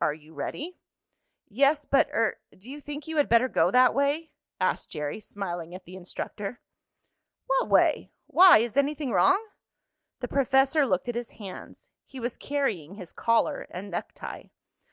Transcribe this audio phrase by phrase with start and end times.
[0.00, 0.76] Are you ready?"
[1.48, 5.72] "Yes, but er do you think you had better go that way?" asked Jerry, smiling
[5.72, 6.60] at the instructor.
[7.46, 8.10] "What way?
[8.26, 9.40] Why, is anything wrong?"
[10.18, 11.90] The professor looked at his hands.
[12.06, 14.48] He was carrying his collar and necktie.